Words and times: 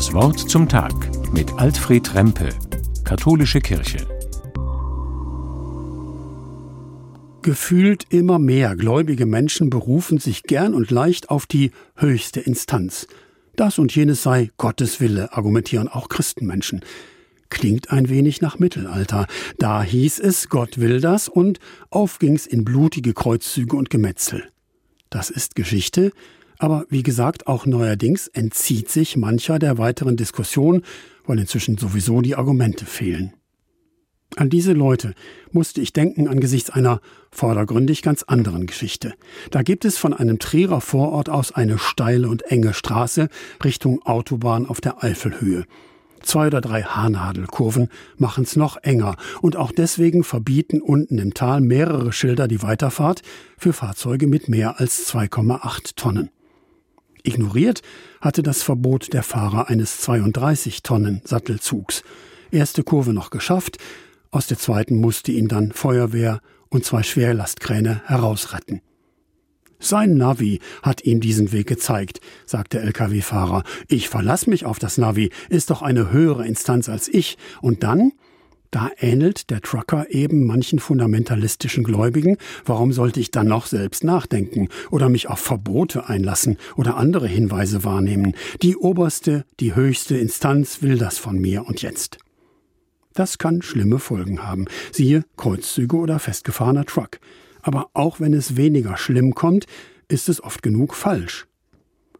Das 0.00 0.14
Wort 0.14 0.38
zum 0.38 0.66
Tag 0.66 0.94
mit 1.30 1.52
Alfred 1.58 2.14
Rempe, 2.14 2.48
Katholische 3.04 3.60
Kirche. 3.60 3.98
Gefühlt 7.42 8.06
immer 8.08 8.38
mehr 8.38 8.76
gläubige 8.76 9.26
Menschen 9.26 9.68
berufen 9.68 10.16
sich 10.16 10.44
gern 10.44 10.72
und 10.72 10.90
leicht 10.90 11.28
auf 11.28 11.44
die 11.44 11.72
höchste 11.96 12.40
Instanz. 12.40 13.08
Das 13.56 13.78
und 13.78 13.94
jenes 13.94 14.22
sei 14.22 14.50
Gottes 14.56 15.02
Wille, 15.02 15.34
argumentieren 15.34 15.86
auch 15.86 16.08
Christenmenschen. 16.08 16.82
Klingt 17.50 17.90
ein 17.90 18.08
wenig 18.08 18.40
nach 18.40 18.58
Mittelalter. 18.58 19.26
Da 19.58 19.82
hieß 19.82 20.18
es, 20.20 20.48
Gott 20.48 20.78
will 20.78 21.02
das 21.02 21.28
und 21.28 21.58
auf 21.90 22.18
ging's 22.18 22.46
in 22.46 22.64
blutige 22.64 23.12
Kreuzzüge 23.12 23.76
und 23.76 23.90
Gemetzel. 23.90 24.44
Das 25.10 25.28
ist 25.28 25.56
Geschichte, 25.56 26.12
aber 26.60 26.84
wie 26.90 27.02
gesagt, 27.02 27.46
auch 27.46 27.64
neuerdings 27.64 28.28
entzieht 28.28 28.90
sich 28.90 29.16
mancher 29.16 29.58
der 29.58 29.78
weiteren 29.78 30.16
Diskussion, 30.16 30.82
weil 31.24 31.38
inzwischen 31.38 31.78
sowieso 31.78 32.20
die 32.20 32.36
Argumente 32.36 32.84
fehlen. 32.84 33.32
An 34.36 34.50
diese 34.50 34.74
Leute 34.74 35.14
musste 35.50 35.80
ich 35.80 35.92
denken 35.92 36.28
angesichts 36.28 36.70
einer 36.70 37.00
vordergründig 37.32 38.02
ganz 38.02 38.22
anderen 38.22 38.66
Geschichte. 38.66 39.14
Da 39.50 39.62
gibt 39.62 39.84
es 39.84 39.98
von 39.98 40.12
einem 40.12 40.38
Trierer 40.38 40.80
Vorort 40.80 41.28
aus 41.28 41.50
eine 41.50 41.78
steile 41.78 42.28
und 42.28 42.42
enge 42.42 42.74
Straße 42.74 43.28
Richtung 43.64 44.02
Autobahn 44.02 44.66
auf 44.66 44.80
der 44.80 45.02
Eifelhöhe. 45.02 45.64
Zwei 46.22 46.48
oder 46.48 46.60
drei 46.60 46.82
Haarnadelkurven 46.82 47.88
machen's 48.18 48.54
noch 48.54 48.76
enger 48.82 49.16
und 49.40 49.56
auch 49.56 49.72
deswegen 49.72 50.22
verbieten 50.22 50.82
unten 50.82 51.16
im 51.16 51.32
Tal 51.32 51.62
mehrere 51.62 52.12
Schilder 52.12 52.46
die 52.46 52.62
Weiterfahrt 52.62 53.22
für 53.56 53.72
Fahrzeuge 53.72 54.26
mit 54.26 54.48
mehr 54.48 54.78
als 54.78 55.10
2,8 55.10 55.96
Tonnen. 55.96 56.30
Ignoriert 57.22 57.82
hatte 58.20 58.42
das 58.42 58.62
Verbot 58.62 59.12
der 59.12 59.22
Fahrer 59.22 59.68
eines 59.68 60.00
32 60.00 60.82
Tonnen 60.82 61.22
Sattelzugs. 61.24 62.02
Erste 62.50 62.82
Kurve 62.82 63.12
noch 63.12 63.30
geschafft, 63.30 63.78
aus 64.30 64.46
der 64.46 64.58
zweiten 64.58 64.96
musste 64.96 65.32
ihn 65.32 65.48
dann 65.48 65.72
Feuerwehr 65.72 66.40
und 66.68 66.84
zwei 66.84 67.02
Schwerlastkräne 67.02 68.02
herausretten. 68.06 68.80
Sein 69.80 70.16
Navi 70.16 70.60
hat 70.82 71.04
ihm 71.04 71.20
diesen 71.20 71.52
Weg 71.52 71.66
gezeigt, 71.66 72.20
sagt 72.44 72.74
der 72.74 72.82
Lkw-Fahrer. 72.84 73.64
Ich 73.88 74.08
verlass 74.08 74.46
mich 74.46 74.66
auf 74.66 74.78
das 74.78 74.98
Navi, 74.98 75.30
ist 75.48 75.70
doch 75.70 75.80
eine 75.82 76.12
höhere 76.12 76.46
Instanz 76.46 76.88
als 76.88 77.08
ich. 77.08 77.38
Und 77.62 77.82
dann 77.82 78.12
da 78.70 78.90
ähnelt 78.98 79.50
der 79.50 79.60
Trucker 79.60 80.06
eben 80.10 80.46
manchen 80.46 80.78
fundamentalistischen 80.78 81.82
Gläubigen. 81.82 82.36
Warum 82.64 82.92
sollte 82.92 83.18
ich 83.18 83.30
dann 83.30 83.48
noch 83.48 83.66
selbst 83.66 84.04
nachdenken 84.04 84.68
oder 84.90 85.08
mich 85.08 85.28
auf 85.28 85.40
Verbote 85.40 86.08
einlassen 86.08 86.56
oder 86.76 86.96
andere 86.96 87.26
Hinweise 87.26 87.82
wahrnehmen? 87.82 88.34
Die 88.62 88.76
oberste, 88.76 89.44
die 89.58 89.74
höchste 89.74 90.16
Instanz 90.16 90.82
will 90.82 90.98
das 90.98 91.18
von 91.18 91.38
mir 91.38 91.66
und 91.66 91.82
jetzt. 91.82 92.18
Das 93.14 93.38
kann 93.38 93.60
schlimme 93.60 93.98
Folgen 93.98 94.44
haben. 94.44 94.66
Siehe 94.92 95.24
Kreuzzüge 95.36 95.96
oder 95.96 96.20
festgefahrener 96.20 96.84
Truck. 96.84 97.18
Aber 97.62 97.90
auch 97.92 98.20
wenn 98.20 98.32
es 98.32 98.56
weniger 98.56 98.96
schlimm 98.96 99.34
kommt, 99.34 99.66
ist 100.08 100.28
es 100.28 100.42
oft 100.42 100.62
genug 100.62 100.94
falsch. 100.94 101.46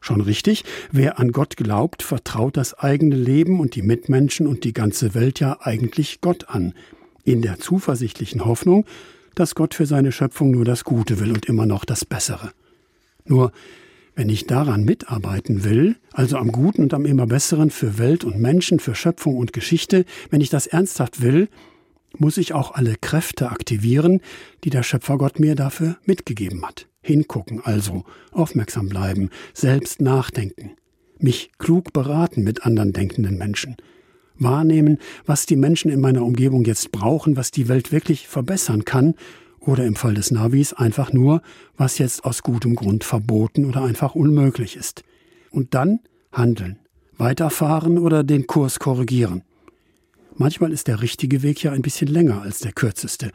Schon 0.00 0.20
richtig, 0.20 0.64
wer 0.92 1.18
an 1.18 1.32
Gott 1.32 1.56
glaubt, 1.56 2.02
vertraut 2.02 2.56
das 2.56 2.74
eigene 2.74 3.16
Leben 3.16 3.60
und 3.60 3.74
die 3.74 3.82
Mitmenschen 3.82 4.46
und 4.46 4.64
die 4.64 4.72
ganze 4.72 5.14
Welt 5.14 5.40
ja 5.40 5.58
eigentlich 5.60 6.20
Gott 6.20 6.48
an, 6.48 6.74
in 7.24 7.42
der 7.42 7.58
zuversichtlichen 7.58 8.44
Hoffnung, 8.44 8.86
dass 9.34 9.54
Gott 9.54 9.74
für 9.74 9.86
seine 9.86 10.12
Schöpfung 10.12 10.50
nur 10.50 10.64
das 10.64 10.84
Gute 10.84 11.20
will 11.20 11.32
und 11.32 11.46
immer 11.46 11.66
noch 11.66 11.84
das 11.84 12.04
Bessere. 12.04 12.52
Nur, 13.24 13.52
wenn 14.16 14.30
ich 14.30 14.46
daran 14.46 14.84
mitarbeiten 14.84 15.62
will, 15.62 15.96
also 16.12 16.38
am 16.38 16.50
Guten 16.50 16.82
und 16.82 16.92
am 16.92 17.06
immer 17.06 17.26
Besseren 17.26 17.70
für 17.70 17.98
Welt 17.98 18.24
und 18.24 18.40
Menschen, 18.40 18.80
für 18.80 18.96
Schöpfung 18.96 19.36
und 19.36 19.52
Geschichte, 19.52 20.04
wenn 20.30 20.40
ich 20.40 20.50
das 20.50 20.66
ernsthaft 20.66 21.22
will, 21.22 21.48
muss 22.16 22.36
ich 22.36 22.52
auch 22.52 22.72
alle 22.72 22.96
Kräfte 22.96 23.50
aktivieren, 23.50 24.20
die 24.64 24.70
der 24.70 24.82
Schöpfergott 24.82 25.38
mir 25.38 25.54
dafür 25.54 25.98
mitgegeben 26.04 26.66
hat. 26.66 26.87
Hingucken 27.08 27.60
also, 27.64 28.04
aufmerksam 28.32 28.90
bleiben, 28.90 29.30
selbst 29.54 30.02
nachdenken, 30.02 30.72
mich 31.18 31.50
klug 31.58 31.94
beraten 31.94 32.44
mit 32.44 32.66
anderen 32.66 32.92
denkenden 32.92 33.38
Menschen, 33.38 33.76
wahrnehmen, 34.38 34.98
was 35.24 35.46
die 35.46 35.56
Menschen 35.56 35.90
in 35.90 36.00
meiner 36.00 36.22
Umgebung 36.22 36.64
jetzt 36.64 36.92
brauchen, 36.92 37.36
was 37.36 37.50
die 37.50 37.66
Welt 37.66 37.92
wirklich 37.92 38.28
verbessern 38.28 38.84
kann, 38.84 39.14
oder 39.58 39.86
im 39.86 39.96
Fall 39.96 40.14
des 40.14 40.30
Navis 40.30 40.74
einfach 40.74 41.12
nur, 41.12 41.42
was 41.76 41.98
jetzt 41.98 42.24
aus 42.24 42.42
gutem 42.42 42.74
Grund 42.74 43.04
verboten 43.04 43.64
oder 43.64 43.82
einfach 43.82 44.14
unmöglich 44.14 44.76
ist. 44.76 45.02
Und 45.50 45.74
dann 45.74 46.00
handeln, 46.30 46.78
weiterfahren 47.16 47.98
oder 47.98 48.22
den 48.22 48.46
Kurs 48.46 48.78
korrigieren. 48.78 49.42
Manchmal 50.36 50.72
ist 50.72 50.88
der 50.88 51.00
richtige 51.00 51.42
Weg 51.42 51.62
ja 51.62 51.72
ein 51.72 51.82
bisschen 51.82 52.08
länger 52.08 52.42
als 52.42 52.60
der 52.60 52.72
kürzeste, 52.72 53.32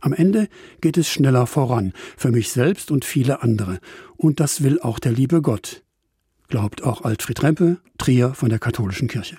am 0.00 0.12
Ende 0.12 0.48
geht 0.80 0.96
es 0.96 1.08
schneller 1.08 1.46
voran, 1.46 1.92
für 2.16 2.30
mich 2.30 2.50
selbst 2.50 2.90
und 2.90 3.04
viele 3.04 3.42
andere. 3.42 3.78
Und 4.16 4.40
das 4.40 4.62
will 4.62 4.80
auch 4.80 4.98
der 4.98 5.12
liebe 5.12 5.42
Gott. 5.42 5.82
Glaubt 6.48 6.82
auch 6.82 7.02
Altfried 7.02 7.42
Rempe, 7.42 7.78
Trier 7.98 8.34
von 8.34 8.48
der 8.48 8.58
Katholischen 8.58 9.08
Kirche. 9.08 9.38